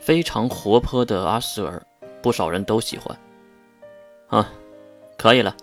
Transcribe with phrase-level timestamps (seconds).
[0.00, 1.80] 非常活泼的阿斯尔，
[2.22, 3.16] 不少人都喜欢。
[4.28, 4.50] 啊，
[5.18, 5.54] 可以了。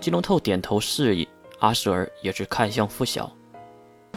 [0.00, 3.30] 金龙透点头示意，阿斯尔也是看向付晓。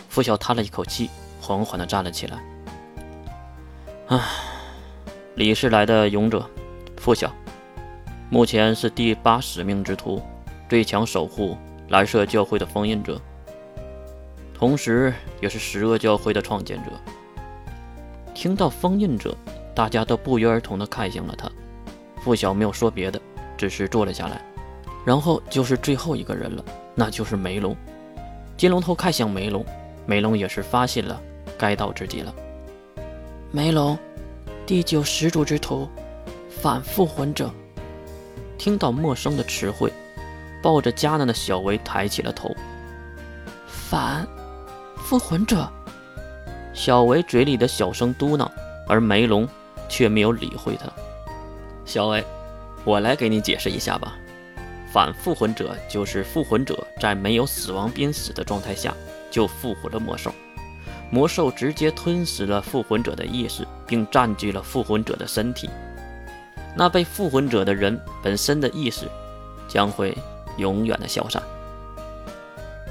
[0.07, 1.09] 付晓叹了一口气，
[1.41, 2.37] 缓缓地站了起来。
[4.07, 4.29] 啊，
[5.33, 6.47] 李氏来的勇者，
[6.95, 7.33] 付晓，
[8.29, 10.21] 目前是第八使命之徒，
[10.69, 11.57] 最强守护
[11.89, 13.19] 蓝色教会的封印者，
[14.53, 15.11] 同时
[15.41, 16.91] 也是十恶教会的创建者。
[18.35, 19.35] 听到封印者，
[19.73, 21.49] 大家都不约而同地看向了他。
[22.21, 23.19] 付晓没有说别的，
[23.57, 24.45] 只是坐了下来。
[25.05, 27.75] 然后就是最后一个人了，那就是梅龙。
[28.57, 29.65] 金龙头看向梅龙，
[30.05, 31.19] 梅龙也是发现了
[31.57, 32.33] 该到之际了。
[33.51, 33.97] 梅龙，
[34.65, 35.87] 第九始祖之徒，
[36.49, 37.49] 反复魂者。
[38.57, 39.93] 听到陌生的词汇，
[40.61, 42.53] 抱着迦南的小维抬起了头。
[43.65, 44.27] 反
[44.97, 45.71] 复魂者。
[46.75, 48.51] 小维嘴里的小声嘟囔，
[48.85, 49.47] 而梅龙
[49.87, 50.87] 却没有理会他。
[51.85, 52.23] 小维，
[52.83, 54.17] 我来给你解释一下吧。
[54.91, 58.93] 反复魂者就是复魂者在没有死亡濒死的状态下
[59.31, 60.33] 就复活了魔兽，
[61.09, 65.69] 魔兽直接吞噬了复魂者的意识，并占据了复魂者的身体。
[66.75, 69.07] 那被复魂者的人本身的意识
[69.65, 70.15] 将会
[70.57, 71.41] 永远的消散。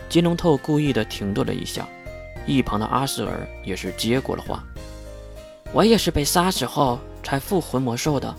[0.08, 1.86] 金龙透故意的停顿了一下。
[2.46, 4.64] 一旁的阿瑟尔也是接过了话
[5.72, 8.34] ：“我也是被杀死后才复魂魔兽的，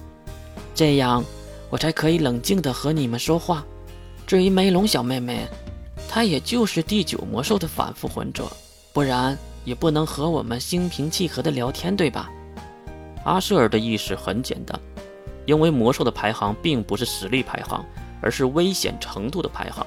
[0.73, 1.23] 这样
[1.69, 3.65] 我才可以冷静的和你们说话。
[4.27, 5.47] 至于梅龙小妹妹，
[6.07, 8.45] 她也就是第九魔兽的反复魂者，
[8.93, 12.29] 不然也不能和我们心平气和的聊天，对吧？”
[13.25, 14.79] 阿瑟尔的意识很简单，
[15.47, 17.83] 因为魔兽的排行并不是实力排行，
[18.21, 19.85] 而是危险程度的排行。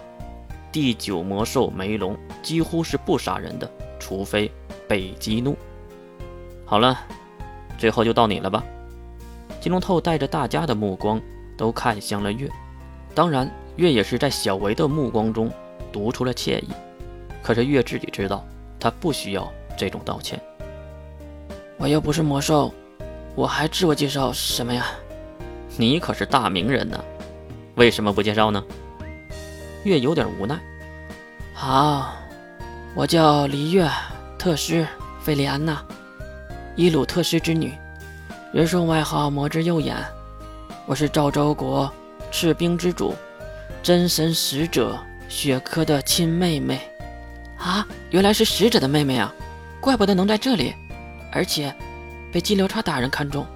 [0.73, 3.71] 第九魔兽梅龙几乎是不杀人的。
[4.09, 4.51] 除非
[4.89, 5.55] 被激怒。
[6.65, 6.99] 好了，
[7.77, 8.65] 最后就到你了吧。
[9.61, 11.21] 金龙透带着大家的目光
[11.59, 12.51] 都看向了月，
[13.15, 15.51] 当然，月也是在小维的目光中
[15.93, 16.69] 读出了歉意。
[17.43, 18.43] 可是月自己知道，
[18.81, 19.47] 他不需要
[19.77, 20.41] 这种道歉。
[21.77, 22.73] 我又不是魔兽，
[23.35, 24.87] 我还自我介绍什么呀？
[25.77, 27.05] 你可是大名人呢，
[27.75, 28.65] 为什么不介绍呢？
[29.85, 30.59] 月有点无奈。
[31.53, 32.15] 好。
[32.95, 33.89] 我叫黎月
[34.39, 34.87] 特师
[35.23, 35.81] 费利安娜，
[36.75, 37.73] 伊鲁特师之女，
[38.53, 39.97] 人送外号魔之右眼。
[40.85, 41.93] 我是赵州国
[42.33, 43.15] 赤冰之主，
[43.83, 46.81] 真神使者雪珂的亲妹妹。
[47.59, 49.33] 啊，原来是使者的妹妹啊，
[49.81, 50.75] 怪不得能在这里，
[51.31, 51.73] 而且
[52.33, 53.47] 被金流叉大人看中。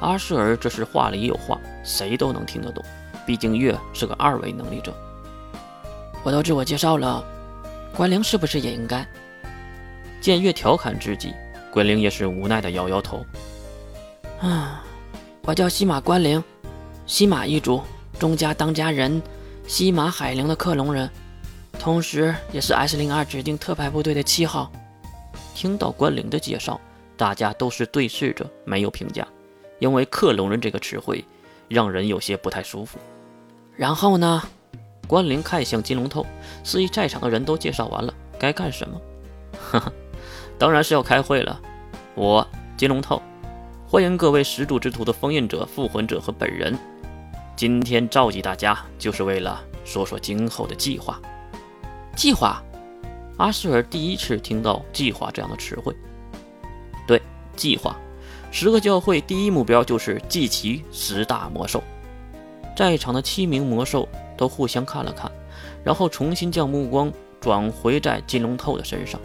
[0.00, 2.84] 阿舍尔这是话里有话，谁都能听得懂。
[3.26, 4.94] 毕竟月是个二维能力者。
[6.22, 7.24] 我都自我介绍了。
[7.94, 9.06] 关灵是不是也应该？
[10.20, 11.34] 见月调侃之际，
[11.70, 13.24] 关灵也是无奈的摇摇头。
[14.40, 14.82] 啊，
[15.42, 16.42] 我叫西马关灵，
[17.06, 17.82] 西马一族
[18.18, 19.20] 钟家当家人，
[19.66, 21.08] 西马海灵的克隆人，
[21.78, 24.72] 同时也是 S 零二指定特派部队的七号。
[25.54, 26.80] 听到关灵的介绍，
[27.16, 29.26] 大家都是对视着，没有评价，
[29.78, 31.24] 因为克隆人这个词汇
[31.68, 32.98] 让人有些不太舒服。
[33.76, 34.42] 然后呢？
[35.12, 36.24] 关灵看向金龙头，
[36.64, 38.98] 示意在场的人都介绍完了，该干什么？
[39.60, 39.92] 哈哈，
[40.58, 41.60] 当然是要开会了。
[42.14, 43.20] 我金龙头，
[43.86, 46.78] 欢迎各位始祖之徒的封印者、复魂者和本人。
[47.54, 51.20] 今天召集大家，就是为了说说今后的计划。
[52.16, 52.62] 计划？
[53.36, 55.94] 阿瑟尔第一次听到“计划”这样的词汇。
[57.06, 57.20] 对，
[57.54, 57.94] 计划。
[58.50, 61.84] 十个教会第一目标就是祭齐十大魔兽。
[62.74, 64.08] 在场的七名魔兽。
[64.36, 65.30] 都互相看了看，
[65.84, 69.20] 然后重新将目光转回在金龙透的身上。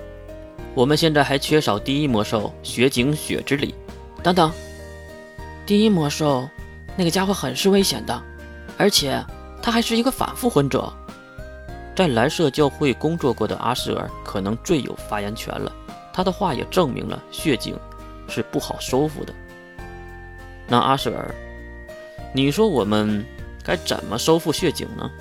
[0.74, 3.74] 我们现在还缺少第一魔兽雪景雪之礼。
[4.22, 4.52] 等等，
[5.66, 6.48] 第一魔兽
[6.96, 8.24] 那个家伙很是危险的，
[8.78, 9.24] 而且
[9.62, 10.92] 他还是一个反复魂者。
[11.96, 15.72] 在蓝色教会工作过的阿舍尔可能最有发言权了。
[16.14, 17.76] 他的话也证明了血景
[18.28, 19.34] 是不好收服的。
[20.68, 21.34] 那阿舍尔，
[22.34, 23.26] 你说我们？
[23.68, 25.12] 该怎么收复血井呢？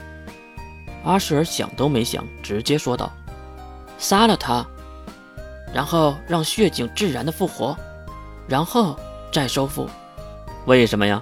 [1.02, 3.12] 阿舍尔想都没想，直接说道
[3.98, 4.64] ：“杀了他，
[5.74, 7.76] 然后让血井自然的复活，
[8.46, 8.96] 然后
[9.32, 9.90] 再收复。
[10.66, 11.20] 为什么呀？”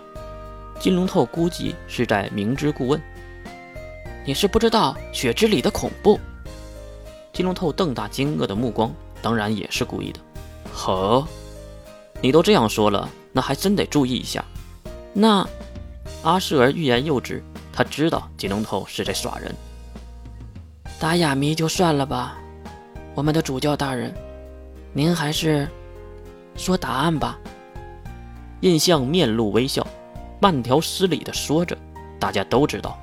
[0.79, 3.00] 金龙透估计是在明知故问。
[4.27, 6.20] 你是不知道血之里的恐怖。
[7.32, 8.93] 金龙透瞪大惊愕的目光，
[9.23, 10.20] 当然也是故意的。
[10.75, 11.27] 呵，
[12.20, 14.44] 你都这样说了，那还真得注意一下。
[15.15, 15.49] 那。
[16.25, 19.55] 阿舍尔欲言又止，他知道金龙头是在耍人。
[20.99, 22.38] 打哑谜就算了吧，
[23.15, 24.11] 我们的主教大人，
[24.94, 25.69] 您还是
[26.56, 27.38] 说答案吧。
[28.61, 29.87] 印象面露微笑，
[30.41, 31.76] 慢条斯理地说着。
[32.19, 32.99] 大家都知道，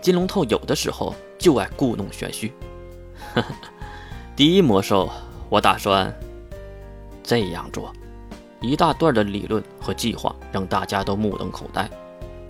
[0.00, 2.52] 金龙头有的时候就爱故弄玄虚。
[4.36, 5.10] 第一魔兽，
[5.48, 6.14] 我打算
[7.24, 7.92] 这样做。
[8.60, 11.90] 一大段的理论和计划让大家都目瞪口呆，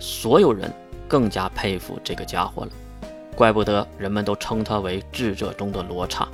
[0.01, 0.69] 所有人
[1.07, 2.71] 更加佩服这个家伙了。
[3.35, 6.27] 怪不得人们都称他为智者中的罗刹。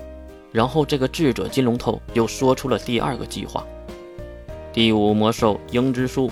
[0.52, 3.64] 然后这个智者金龙头又说出了第二个计划：
[4.72, 6.32] 第五魔兽鹰之书，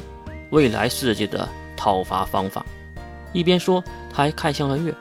[0.49, 2.65] 未来世界的讨伐方法。
[3.33, 4.95] 一边说，他还看向了月。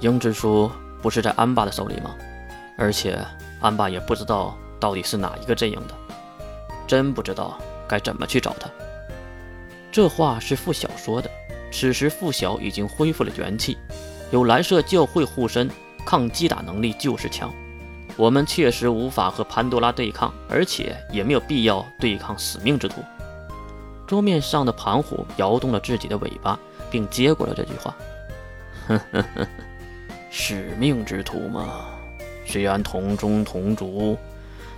[0.00, 0.70] 鹰之书
[1.02, 2.14] 不是在安爸的手里吗？
[2.76, 3.18] 而且
[3.60, 5.94] 安爸也不知道到底是哪一个阵营的，
[6.86, 7.58] 真不知道
[7.88, 8.70] 该怎么去找他。
[9.90, 11.28] 这话是傅晓说的。
[11.70, 13.76] 此时傅晓已经恢复了元气，
[14.30, 15.70] 有蓝色教会护身，
[16.04, 17.52] 抗击打能力就是强。
[18.16, 23.02] 我们确实无法和潘多拉对抗，而且也没有必要对抗使命之徒。
[24.06, 26.58] 桌面上的盘虎摇动了自己的尾巴，
[26.90, 27.94] 并接过了这句话
[28.88, 29.46] ：“呵呵呵，
[30.30, 31.84] 使命之徒嘛。”
[32.44, 34.16] 虽然同宗同族，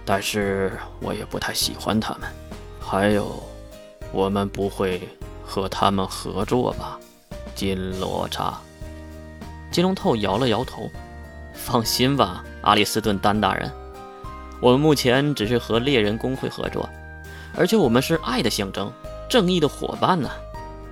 [0.04, 2.28] 但是我也不太喜欢他们。
[2.81, 3.40] 还有，
[4.10, 5.00] 我们不会
[5.50, 6.97] 和他们合作吧？
[7.56, 8.56] 金罗刹。
[9.73, 10.88] 金龙透摇了摇头
[11.52, 13.69] ：“放心吧，阿里斯顿丹大人，
[14.62, 16.88] 我们目前只是和猎人工会合作，
[17.56, 18.93] 而且我们是爱的象征，
[19.29, 20.31] 正义的伙伴呢。”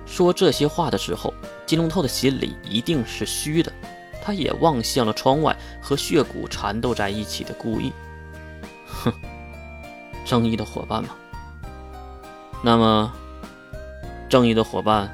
[0.05, 1.33] 说这些话的时候，
[1.65, 3.71] 金龙透的心里一定是虚的。
[4.21, 7.93] 他也望向了窗外和血骨缠斗在一起的故意。
[8.85, 9.13] 哼，
[10.25, 11.09] 正义的伙伴吗？
[12.61, 13.13] 那么，
[14.29, 15.09] 正义的伙伴，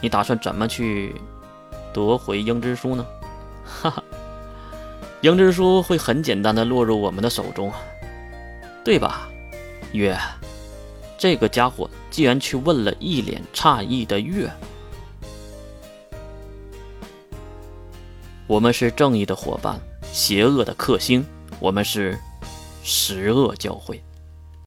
[0.00, 1.14] 你打算怎么去
[1.92, 3.06] 夺回英之书呢？
[3.64, 4.04] 哈哈，
[5.22, 7.72] 英之书会很简单的落入我们的手中，
[8.84, 9.28] 对吧？
[9.92, 10.18] 月，
[11.16, 14.50] 这个家伙竟然去问了一脸诧异的月。
[18.46, 19.80] 我们是正义的伙伴，
[20.12, 21.24] 邪恶的克星。
[21.58, 22.18] 我们是
[22.82, 24.02] 十恶教会。